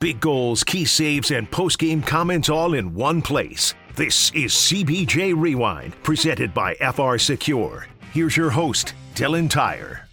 Big 0.00 0.18
goals, 0.18 0.64
key 0.64 0.86
saves, 0.86 1.30
and 1.30 1.50
post-game 1.50 2.00
comments 2.00 2.48
all 2.48 2.72
in 2.72 2.94
one 2.94 3.20
place. 3.20 3.74
This 3.96 4.30
is 4.30 4.54
CBJ 4.54 5.38
Rewind, 5.38 5.94
presented 6.02 6.54
by 6.54 6.74
FRSecure. 6.76 7.84
Here's 8.10 8.34
your 8.34 8.48
host, 8.48 8.94
Dylan 9.14 9.50
Tyre. 9.50 10.08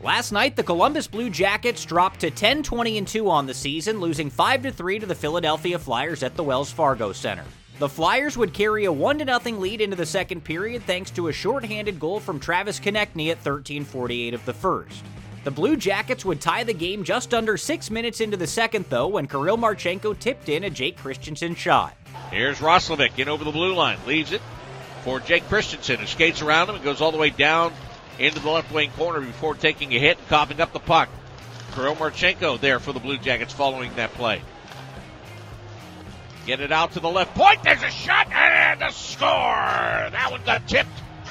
Last 0.00 0.32
night, 0.32 0.56
the 0.56 0.62
Columbus 0.62 1.06
Blue 1.06 1.28
Jackets 1.28 1.84
dropped 1.84 2.20
to 2.20 2.30
10 2.30 2.62
20 2.62 3.02
2 3.02 3.28
on 3.28 3.44
the 3.44 3.52
season, 3.52 4.00
losing 4.00 4.30
5 4.30 4.74
3 4.74 4.98
to 4.98 5.04
the 5.04 5.14
Philadelphia 5.14 5.78
Flyers 5.78 6.22
at 6.22 6.34
the 6.34 6.42
Wells 6.42 6.72
Fargo 6.72 7.12
Center. 7.12 7.44
The 7.80 7.88
Flyers 7.88 8.38
would 8.38 8.54
carry 8.54 8.86
a 8.86 8.92
1 8.92 9.18
0 9.18 9.58
lead 9.58 9.82
into 9.82 9.96
the 9.96 10.06
second 10.06 10.42
period 10.42 10.84
thanks 10.84 11.10
to 11.10 11.28
a 11.28 11.34
shorthanded 11.34 12.00
goal 12.00 12.18
from 12.18 12.40
Travis 12.40 12.80
Konecny 12.80 13.30
at 13.30 13.44
13:48 13.44 14.32
of 14.32 14.46
the 14.46 14.54
first. 14.54 15.04
The 15.44 15.50
Blue 15.50 15.76
Jackets 15.76 16.24
would 16.24 16.40
tie 16.40 16.64
the 16.64 16.74
game 16.74 17.04
just 17.04 17.32
under 17.32 17.56
six 17.56 17.90
minutes 17.90 18.20
into 18.20 18.36
the 18.36 18.46
second, 18.46 18.86
though, 18.88 19.06
when 19.06 19.26
Kirill 19.26 19.56
Marchenko 19.56 20.18
tipped 20.18 20.48
in 20.48 20.64
a 20.64 20.70
Jake 20.70 20.96
Christiansen 20.96 21.54
shot. 21.54 21.96
Here's 22.30 22.58
Roslovic 22.58 23.18
in 23.18 23.28
over 23.28 23.44
the 23.44 23.52
blue 23.52 23.74
line, 23.74 23.98
leaves 24.06 24.32
it 24.32 24.42
for 25.04 25.20
Jake 25.20 25.48
Christiansen, 25.48 26.00
who 26.00 26.06
skates 26.06 26.42
around 26.42 26.68
him 26.68 26.74
and 26.74 26.84
goes 26.84 27.00
all 27.00 27.12
the 27.12 27.18
way 27.18 27.30
down 27.30 27.72
into 28.18 28.40
the 28.40 28.50
left 28.50 28.72
wing 28.72 28.90
corner 28.90 29.20
before 29.20 29.54
taking 29.54 29.94
a 29.94 29.98
hit 29.98 30.18
and 30.18 30.28
coughing 30.28 30.60
up 30.60 30.72
the 30.72 30.80
puck. 30.80 31.08
Kirill 31.74 31.94
Marchenko 31.94 32.60
there 32.60 32.80
for 32.80 32.92
the 32.92 33.00
Blue 33.00 33.16
Jackets 33.16 33.52
following 33.52 33.94
that 33.94 34.12
play. 34.14 34.42
Get 36.46 36.60
it 36.60 36.72
out 36.72 36.92
to 36.92 37.00
the 37.00 37.08
left 37.08 37.34
point. 37.34 37.62
There's 37.62 37.82
a 37.82 37.90
shot 37.90 38.32
and 38.32 38.82
a 38.82 38.90
score. 38.90 39.28
That 39.28 40.28
one 40.30 40.40
got 40.44 40.66
tipped 40.66 40.88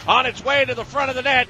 on 0.08 0.26
its 0.26 0.44
way 0.44 0.64
to 0.64 0.76
the 0.76 0.86
front 0.86 1.10
of 1.10 1.16
the 1.16 1.24
net. 1.24 1.48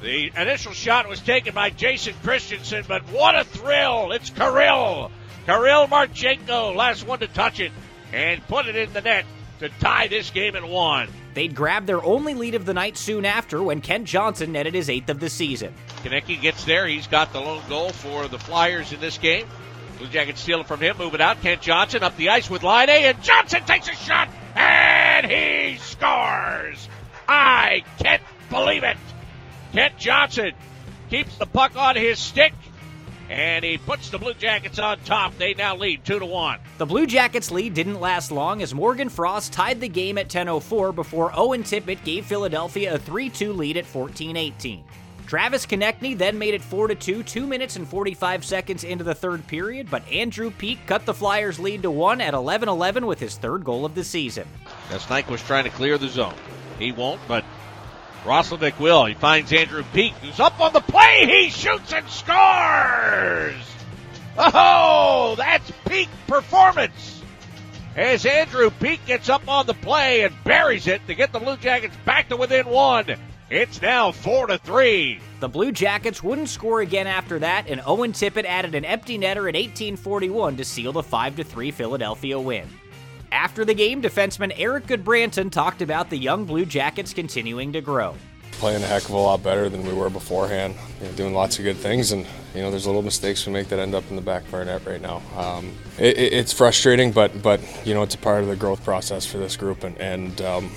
The 0.00 0.30
initial 0.36 0.72
shot 0.72 1.08
was 1.08 1.20
taken 1.20 1.54
by 1.54 1.70
Jason 1.70 2.14
Christiansen, 2.22 2.84
but 2.86 3.02
what 3.10 3.34
a 3.34 3.44
thrill! 3.44 4.12
It's 4.12 4.30
Kirill. 4.30 5.10
Kirill 5.46 5.86
Marchenko, 5.86 6.74
last 6.74 7.06
one 7.06 7.20
to 7.20 7.28
touch 7.28 7.60
it 7.60 7.72
and 8.12 8.46
put 8.46 8.66
it 8.66 8.76
in 8.76 8.92
the 8.92 9.00
net 9.00 9.24
to 9.60 9.68
tie 9.80 10.06
this 10.08 10.30
game 10.30 10.54
at 10.54 10.68
one. 10.68 11.08
They'd 11.34 11.54
grab 11.54 11.86
their 11.86 12.02
only 12.02 12.34
lead 12.34 12.54
of 12.54 12.66
the 12.66 12.74
night 12.74 12.96
soon 12.96 13.24
after 13.24 13.62
when 13.62 13.80
Kent 13.80 14.06
Johnson 14.06 14.52
netted 14.52 14.74
his 14.74 14.90
eighth 14.90 15.08
of 15.08 15.18
the 15.20 15.30
season. 15.30 15.74
Konecny 16.02 16.40
gets 16.40 16.64
there. 16.64 16.86
He's 16.86 17.06
got 17.06 17.32
the 17.32 17.40
lone 17.40 17.62
goal 17.68 17.90
for 17.90 18.28
the 18.28 18.38
Flyers 18.38 18.92
in 18.92 19.00
this 19.00 19.16
game. 19.18 19.46
Blue 19.98 20.08
Jackets 20.08 20.40
steal 20.42 20.60
it 20.60 20.66
from 20.66 20.80
him, 20.80 20.98
move 20.98 21.14
it 21.14 21.22
out. 21.22 21.40
Kent 21.40 21.62
Johnson 21.62 22.02
up 22.02 22.16
the 22.16 22.28
ice 22.28 22.50
with 22.50 22.62
line 22.62 22.90
A, 22.90 23.06
and 23.06 23.22
Johnson 23.22 23.62
takes 23.64 23.88
a 23.88 23.94
shot, 23.94 24.28
and 24.54 25.26
he 25.26 25.78
scores! 25.78 26.88
I 27.26 27.82
can't 27.98 28.22
believe 28.50 28.84
it! 28.84 28.98
Kent 29.76 29.98
Johnson 29.98 30.52
keeps 31.10 31.36
the 31.36 31.44
puck 31.44 31.76
on 31.76 31.96
his 31.96 32.18
stick, 32.18 32.54
and 33.28 33.62
he 33.62 33.76
puts 33.76 34.08
the 34.08 34.16
Blue 34.16 34.32
Jackets 34.32 34.78
on 34.78 34.98
top. 35.00 35.36
They 35.36 35.52
now 35.52 35.76
lead 35.76 36.02
two 36.02 36.18
to 36.18 36.24
one. 36.24 36.60
The 36.78 36.86
Blue 36.86 37.06
Jackets 37.06 37.50
lead 37.50 37.74
didn't 37.74 38.00
last 38.00 38.32
long 38.32 38.62
as 38.62 38.72
Morgan 38.72 39.10
Frost 39.10 39.52
tied 39.52 39.82
the 39.82 39.88
game 39.88 40.16
at 40.16 40.30
10:04 40.30 40.94
before 40.94 41.30
Owen 41.34 41.62
Tippett 41.62 42.02
gave 42.04 42.24
Philadelphia 42.24 42.94
a 42.94 42.98
3-2 42.98 43.54
lead 43.54 43.76
at 43.76 43.84
14-18. 43.84 44.82
Travis 45.26 45.66
Konecny 45.66 46.16
then 46.16 46.38
made 46.38 46.54
it 46.54 46.62
4 46.62 46.94
2, 46.94 47.22
2 47.22 47.46
minutes 47.46 47.76
and 47.76 47.86
45 47.86 48.46
seconds 48.46 48.82
into 48.82 49.04
the 49.04 49.14
third 49.14 49.46
period, 49.46 49.90
but 49.90 50.08
Andrew 50.10 50.50
Peeke 50.50 50.86
cut 50.86 51.04
the 51.04 51.12
Flyers' 51.12 51.58
lead 51.58 51.82
to 51.82 51.90
1 51.90 52.22
at 52.22 52.32
11 52.32 52.70
11 52.70 53.04
with 53.04 53.20
his 53.20 53.36
third 53.36 53.62
goal 53.62 53.84
of 53.84 53.94
the 53.94 54.04
season. 54.04 54.48
Snike 54.98 55.28
was 55.28 55.42
trying 55.42 55.64
to 55.64 55.70
clear 55.70 55.98
the 55.98 56.08
zone. 56.08 56.32
He 56.78 56.92
won't, 56.92 57.20
but 57.28 57.44
Roslovic 58.26 58.78
will. 58.80 59.04
He 59.04 59.14
finds 59.14 59.52
Andrew 59.52 59.84
Peeke, 59.94 60.14
who's 60.14 60.40
up 60.40 60.60
on 60.60 60.72
the 60.72 60.80
play. 60.80 61.26
He 61.26 61.50
shoots 61.50 61.92
and 61.92 62.08
scores. 62.08 63.54
Oh, 64.36 65.34
that's 65.38 65.70
peak 65.86 66.08
performance. 66.26 67.22
As 67.94 68.26
Andrew 68.26 68.68
Peeke 68.68 69.06
gets 69.06 69.30
up 69.30 69.48
on 69.48 69.66
the 69.66 69.74
play 69.74 70.24
and 70.24 70.34
buries 70.44 70.86
it 70.86 71.06
to 71.06 71.14
get 71.14 71.32
the 71.32 71.38
Blue 71.38 71.56
Jackets 71.56 71.96
back 72.04 72.28
to 72.28 72.36
within 72.36 72.66
one. 72.66 73.16
It's 73.48 73.80
now 73.80 74.12
four 74.12 74.48
to 74.48 74.58
three. 74.58 75.20
The 75.40 75.48
Blue 75.48 75.70
Jackets 75.70 76.22
wouldn't 76.22 76.48
score 76.48 76.80
again 76.80 77.06
after 77.06 77.38
that, 77.38 77.68
and 77.68 77.80
Owen 77.86 78.12
Tippett 78.12 78.44
added 78.44 78.74
an 78.74 78.84
empty 78.84 79.16
netter 79.16 79.48
at 79.48 79.54
1841 79.54 80.56
to 80.56 80.64
seal 80.64 80.92
the 80.92 81.02
5 81.02 81.36
3 81.36 81.70
Philadelphia 81.70 82.38
win. 82.38 82.68
After 83.36 83.66
the 83.66 83.74
game, 83.74 84.00
defenseman 84.00 84.50
Erik 84.56 84.86
Gudbranson 84.86 85.50
talked 85.50 85.82
about 85.82 86.08
the 86.08 86.16
young 86.16 86.46
Blue 86.46 86.64
Jackets 86.64 87.12
continuing 87.12 87.70
to 87.74 87.82
grow. 87.82 88.14
Playing 88.52 88.82
a 88.82 88.86
heck 88.86 89.04
of 89.04 89.10
a 89.10 89.16
lot 89.16 89.42
better 89.42 89.68
than 89.68 89.86
we 89.86 89.92
were 89.92 90.08
beforehand. 90.08 90.74
You 91.02 91.08
know, 91.08 91.12
doing 91.16 91.34
lots 91.34 91.58
of 91.58 91.64
good 91.66 91.76
things, 91.76 92.12
and 92.12 92.26
you 92.54 92.62
know, 92.62 92.70
there's 92.70 92.86
little 92.86 93.02
mistakes 93.02 93.46
we 93.46 93.52
make 93.52 93.68
that 93.68 93.78
end 93.78 93.94
up 93.94 94.04
in 94.08 94.16
the 94.16 94.22
back 94.22 94.44
of 94.44 94.54
our 94.54 94.64
net 94.64 94.86
right 94.86 95.02
now. 95.02 95.20
Um, 95.36 95.70
it, 95.98 96.16
it's 96.16 96.54
frustrating, 96.54 97.12
but 97.12 97.42
but 97.42 97.60
you 97.86 97.92
know, 97.92 98.02
it's 98.02 98.14
a 98.14 98.18
part 98.18 98.40
of 98.40 98.48
the 98.48 98.56
growth 98.56 98.82
process 98.82 99.26
for 99.26 99.36
this 99.36 99.54
group, 99.54 99.84
and 99.84 99.98
and 99.98 100.40
um, 100.40 100.70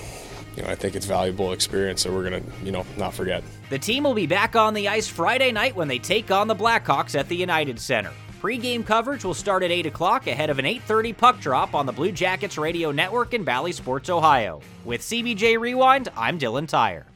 you 0.58 0.62
know, 0.62 0.68
I 0.68 0.76
think 0.76 0.98
it's 0.98 1.06
valuable 1.06 1.54
experience 1.54 2.04
that 2.04 2.12
we're 2.12 2.26
gonna 2.26 2.44
you 2.62 2.74
know 2.74 2.86
not 2.98 3.14
forget. 3.14 3.42
The 3.70 3.80
team 3.80 4.04
will 4.04 4.14
be 4.14 4.28
back 4.28 4.58
on 4.58 4.74
the 4.74 4.90
ice 4.90 5.08
Friday 5.08 5.54
night 5.54 5.78
when 5.78 5.88
they 5.88 6.00
take 6.00 6.30
on 6.30 6.50
the 6.50 6.58
Blackhawks 6.58 7.18
at 7.18 7.30
the 7.30 7.38
United 7.38 7.80
Center. 7.80 8.12
Pre-game 8.40 8.86
coverage 8.86 9.26
will 9.26 9.34
start 9.34 9.64
at 9.64 9.72
8 9.72 9.88
o'clock 9.88 10.28
ahead 10.28 10.50
of 10.50 10.60
an 10.60 10.66
8.30 10.66 11.18
puck 11.18 11.42
drop 11.42 11.76
on 11.76 11.86
the 11.86 11.92
Blue 11.92 12.14
Jackets 12.14 12.58
Radio 12.58 12.90
Network 12.90 13.34
in 13.34 13.44
Bally 13.44 13.74
Sports, 13.74 14.10
Ohio. 14.10 14.62
With 14.86 15.02
CBJ 15.02 15.60
Rewind, 15.60 16.08
I'm 16.16 16.40
Dylan 16.40 16.66
Tyre. 16.66 17.09